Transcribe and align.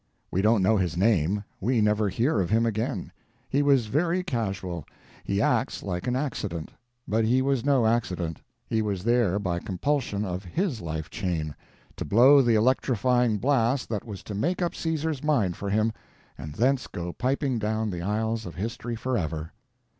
We 0.31 0.41
don't 0.41 0.63
know 0.63 0.77
his 0.77 0.97
name, 0.97 1.43
we 1.59 1.79
never 1.79 2.09
hear 2.09 2.39
of 2.39 2.49
him 2.49 2.65
again; 2.65 3.11
he 3.47 3.61
was 3.61 3.85
very 3.85 4.23
casual; 4.23 4.83
he 5.23 5.39
acts 5.39 5.83
like 5.83 6.07
an 6.07 6.15
accident; 6.15 6.71
but 7.07 7.23
he 7.23 7.43
was 7.43 7.63
no 7.63 7.85
accident, 7.85 8.41
he 8.65 8.81
was 8.81 9.03
there 9.03 9.37
by 9.37 9.59
compulsion 9.59 10.25
of 10.25 10.43
HIS 10.43 10.81
life 10.81 11.11
chain, 11.11 11.53
to 11.97 12.03
blow 12.03 12.41
the 12.41 12.55
electrifying 12.55 13.37
blast 13.37 13.89
that 13.89 14.03
was 14.03 14.23
to 14.23 14.33
make 14.33 14.59
up 14.59 14.73
Caesar's 14.73 15.23
mind 15.23 15.55
for 15.55 15.69
him, 15.69 15.93
and 16.35 16.55
thence 16.55 16.87
go 16.87 17.13
piping 17.13 17.59
down 17.59 17.91
the 17.91 18.01
aisles 18.01 18.47
of 18.47 18.55
history 18.55 18.95
forever. 18.95 19.51